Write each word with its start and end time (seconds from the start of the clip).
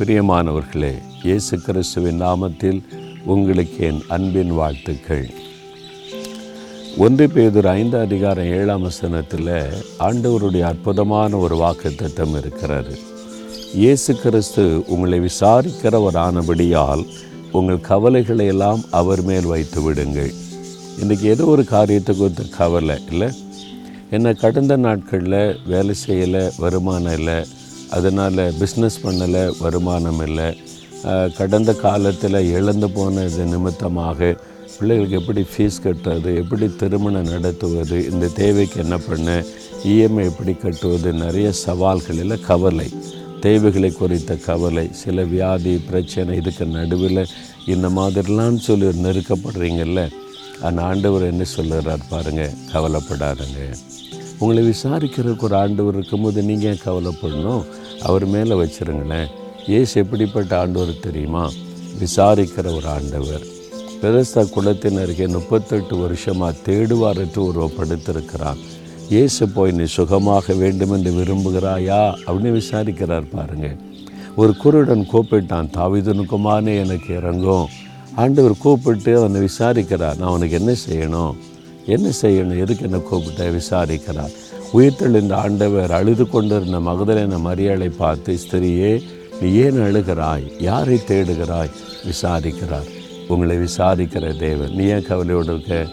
பிரியமானவர்களே 0.00 0.94
இயேசு 1.22 1.60
கிறிஸ்துவின் 1.60 2.22
நாமத்தில் 2.22 2.82
உங்களுக்கு 3.24 3.84
என் 3.84 4.02
அன்பின் 4.08 4.52
வாழ்த்துக்கள். 4.54 5.30
ஒன்று 6.96 7.30
பேதர் 7.30 7.66
ஐந்து 7.66 7.98
அதிகாரம் 7.98 8.44
ஏழாம் 8.44 8.82
வசனத்தில் 8.82 9.72
ஆண்டவருடைய 9.98 10.60
அற்புதமான 10.60 11.36
ஒரு 11.36 11.56
வாக்கு 11.56 11.94
திட்டம் 11.94 12.34
இருக்கிறாரு 12.34 12.98
இயேசு 13.74 14.14
கிறிஸ்து 14.14 14.84
உங்களை 14.86 15.20
விசாரிக்கிறவரானபடியால் 15.20 17.06
உங்கள் 17.52 17.80
கவலைகளை 17.80 18.46
எல்லாம் 18.46 18.80
அவர் 18.90 19.22
மேல் 19.22 19.44
வைத்து 19.44 19.82
விடுங்கள். 19.82 20.32
இன்றைக்கி 21.00 21.22
ஏதோ 21.22 21.44
ஒரு 21.44 21.64
காரியத்தை 21.64 22.16
குறித்த 22.16 22.42
கவலை 22.56 22.98
இல்லை? 23.10 23.28
என்ன 24.10 24.32
கடந்த 24.32 24.76
நாட்களில் 24.76 25.56
வேலை 25.66 25.94
செய்யலை 26.06 26.50
வருமானம் 26.58 27.18
இல்லை 27.18 27.44
அதனால் 27.96 28.42
பிஸ்னஸ் 28.60 29.02
பண்ணலை 29.04 29.42
வருமானம் 29.62 30.22
இல்லை. 30.26 30.48
கடந்த 31.38 31.70
காலத்தில் 31.84 32.38
இழந்து 32.56 32.88
போனது 32.96 33.44
நிமித்தமாக 33.52 34.36
பிள்ளைகளுக்கு 34.74 35.18
எப்படி 35.20 35.42
ஃபீஸ் 35.52 35.78
கட்டுறது 35.84 36.30
எப்படி 36.42 36.66
திருமணம் 36.80 37.32
நடத்துவது 37.34 37.96
இந்த 38.10 38.30
தேவைக்கு 38.40 38.78
என்ன 38.84 38.96
பண்ண 39.06 39.28
இஎம்ஐ 39.92 40.24
எப்படி 40.30 40.52
கட்டுவது 40.54 41.10
நிறைய 41.24 41.48
சவால்களில் 41.66 42.44
கவலை. 42.48 42.88
தேவைகளை 43.46 43.90
குறித்த 43.98 44.32
கவலை 44.48 44.86
சில 45.02 45.22
வியாதி 45.34 45.74
பிரச்சனை 45.90 46.32
இதுக்கு 46.40 46.66
நடுவில் 46.76 47.22
இந்த 47.74 47.88
மாதிரிலாம் 47.98 48.64
சொல்லி 48.66 48.88
நெருக்கப்படுறீங்கல்ல 49.06 50.02
அந்த 50.66 50.82
ஆண்டவர் 50.88 51.30
என்ன 51.30 51.44
சொல்லுறார் 51.56 52.08
பாருங்கள் 52.10 52.56
கவலைப்படாதங்க. 52.72 53.60
உங்களை 54.40 54.62
விசாரிக்கிறதுக்கு 54.68 55.46
ஒரு 55.48 55.56
ஆண்டவர் 55.56 55.94
இருக்கும்போது 55.94 56.42
நீங்கள் 56.42 56.70
ஏன் 56.70 56.84
கவலைப்படணும்? 56.84 57.64
அவர் 58.02 58.24
மேலே 58.26 58.54
வச்சிருங்களேன். 58.60 59.28
ஏசு 59.68 60.00
எப்படிப்பட்ட 60.00 60.58
ஆண்டவர் 60.58 60.92
தெரியுமா? 61.00 61.50
விசாரிக்கிற 62.02 62.66
ஒரு 62.76 62.88
ஆண்டவர். 62.96 63.44
பெருசா 64.02 64.42
குளத்தின் 64.54 65.00
அருகே 65.02 65.26
முப்பத்தெட்டு 65.26 65.96
வருஷமாக 65.98 66.56
தேடுவாரற்று 66.66 67.40
உருவப்படுத்திருக்கிறான் 67.50 68.60
இயேசு 69.10 69.48
போய் 69.48 69.72
நீ 69.72 69.84
சுகமாக 69.84 70.54
வேண்டும் 70.54 70.92
என்று 70.96 71.10
விரும்புகிறாயா? 71.10 72.00
அப்படின்னு 72.26 72.60
விசாரிக்கிறார் 72.60 73.30
பாருங்கள் 73.36 73.76
ஒரு 74.36 74.52
குருடன் 74.56 75.06
கூப்பிட்டான் 75.12 75.70
தாவிதனுக்குமானே 75.76 76.74
எனக்கு 76.84 77.10
இறங்கும். 77.20 77.66
ஆண்டவர் 78.16 78.54
கூப்பிட்டு 78.58 79.18
அவனை 79.18 79.40
விசாரிக்கிறார் 79.40 80.18
நான் 80.18 80.32
அவனுக்கு 80.32 80.58
என்ன 80.60 80.72
செய்யணும்? 80.88 81.34
என்ன 81.86 82.10
செய்யணும்? 82.22 82.58
எதுக்கு 82.58 82.84
என்ன 82.84 82.98
கூப்பிட்ட? 82.98 83.50
விசாரிக்கிறார். 83.50 84.32
உயிர்த்தெழுந்த 84.72 85.32
ஆண்டவர் 85.32 85.90
அழுது 85.90 86.28
கொண்டிருந்த 86.28 86.78
மகதலின 86.78 87.38
மரியாதை 87.38 87.88
பார்த்து 87.88 88.38
ஸ்திரியே 88.48 89.02
நீ 89.40 89.52
ஏன் 89.52 89.78
அழுகிறாய்? 89.78 90.62
யாரை 90.62 91.00
தேடுகிறாய்? 91.06 91.70
விசாரிக்கிறார். 92.04 92.88
உங்களை 93.28 93.56
விசாரிக்கிற 93.56 94.38
தேவன். 94.38 94.74
நீ 94.74 94.84
ஏன் 94.84 95.06
கவலையோடு 95.06 95.54
இருக்க? 95.54 95.86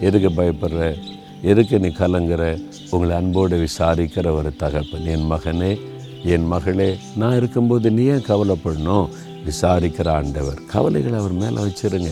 எதுக்கு 0.00 0.42
பயப்படுற? 0.42 0.94
எதுக்கு 1.42 1.78
நீ 1.78 1.88
கலங்குற? 1.88 2.62
உங்களை 2.90 3.16
அன்போடு 3.16 3.64
விசாரிக்கிற 3.64 4.30
ஒரு 4.30 4.56
தகப்பன். 4.56 5.04
என் 5.04 5.32
மகனே 5.32 5.80
என் 6.24 6.46
மகளே 6.46 6.96
நான் 7.16 7.36
இருக்கும்போது 7.36 7.90
நீ 7.90 8.04
ஏன் 8.04 8.24
கவலைப்படணும்? 8.28 9.08
விசாரிக்கிற 9.46 10.08
ஆண்டவர். 10.08 10.58
கவலைகளை 10.66 11.18
அவர் 11.18 11.32
மேலே 11.32 11.60
வச்சிருங்க. 11.62 12.08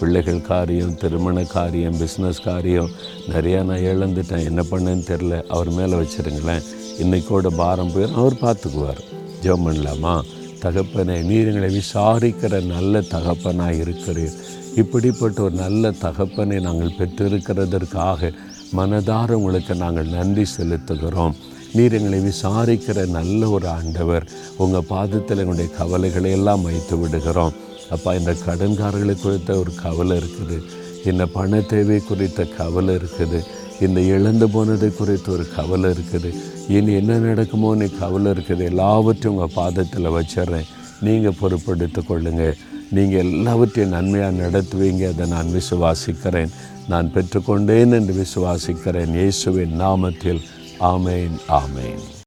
பிள்ளைகள் 0.00 0.42
காரியம் 0.50 0.94
திருமண 0.94 1.42
காரியம் 1.54 1.98
பிஸ்னஸ் 2.02 2.42
காரியம் 2.44 2.90
நிறையா 3.32 3.60
நான் 3.68 3.86
இழந்துட்டேன். 3.92 4.46
என்ன 4.50 4.62
பண்ணேன்னு 4.70 5.08
தெரில 5.12 5.42
அவர் 5.56 5.70
மேலே 5.70 5.94
வச்சிருங்களேன். 6.02 6.66
இன்றைக்கோட 7.02 7.48
பாரம் 7.56 7.92
போயிடும் 7.94 8.20
அவர் 8.22 8.42
பார்த்துக்குவார். 8.44 9.02
ஜெபம் 9.42 9.66
பண்ணலாமா 9.66 10.14
தகப்பனை 10.64 11.22
நீர் 11.22 11.50
எங்களை 11.50 11.70
விசாரிக்கிற 11.76 12.54
நல்ல 12.64 13.00
தகப்பனாக 13.00 13.78
இருக்கிறீர். 13.84 14.34
இப்படிப்பட்ட 14.76 15.42
ஒரு 15.42 15.54
நல்ல 15.54 15.90
தகப்பனை 15.90 16.58
நாங்கள் 16.60 16.98
பெற்றிருக்கிறதற்காக 16.98 18.32
மனதார 18.76 19.30
உங்களுக்கு 19.38 19.74
நாங்கள் 19.74 20.12
நன்றி 20.16 20.44
செலுத்துகிறோம். 20.56 21.34
நீர் 21.72 21.96
எங்களை 21.98 22.20
விசாரிக்கிற 22.20 23.06
நல்ல 23.16 23.48
ஒரு 23.48 23.66
ஆண்டவர் 23.68 24.24
உங்கள் 24.56 24.88
பாதத்தில் 24.88 25.42
எங்களுடைய 25.42 25.70
கவலைகளை 25.78 26.30
எல்லாம் 26.30 26.62
வைத்து 26.62 26.98
விடுகிறோம். 26.98 27.56
அப்பா 27.94 28.10
இந்த 28.20 28.32
கடன்காரர்களை 28.46 29.14
குறித்த 29.22 29.58
ஒரு 29.62 29.72
கவலை 29.84 30.16
இருக்குது. 30.20 30.58
இந்த 31.10 31.24
பண 31.36 31.60
தேவை 31.72 31.98
குறித்த 32.10 32.44
கவலை 32.58 32.94
இருக்குது. 33.00 33.40
இந்த 33.86 34.00
இழந்து 34.14 34.46
போனது 34.54 34.88
குறித்த 34.98 35.32
ஒரு 35.36 35.44
கவலை 35.56 35.90
இருக்குது. 35.94 36.30
இனி 36.76 36.92
என்ன 37.00 37.18
நடக்குமோ 37.28 37.70
நீ 37.82 37.86
கவலை 38.02 38.28
இருக்குது. 38.34 38.62
எல்லாவற்றையும் 38.72 39.34
உங்கள் 39.34 39.56
பாதத்தில் 39.60 40.14
வச்சிடுறேன். 40.16 40.68
நீங்கள் 41.06 41.38
பொறுப்படுத்திக் 41.40 42.08
கொள்ளுங்கள் 42.10 42.58
நீங்கள் 42.96 43.24
எல்லாவற்றையும் 43.24 43.94
நன்மையாக 43.96 44.38
நடத்துவீங்க 44.42 45.08
அதை 45.12 45.26
நான் 45.34 45.54
விசுவாசிக்கிறேன். 45.58 46.54
நான் 46.92 47.12
பெற்றுக்கொண்டேன் 47.16 47.96
என்று 47.98 48.14
விசுவாசிக்கிறேன். 48.22 49.12
இயேசுவின் 49.20 49.76
நாமத்தில். 49.84 50.42
ஆமேன் 50.94 51.36
ஆமேன். 51.62 52.02